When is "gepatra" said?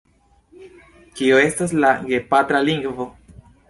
2.09-2.67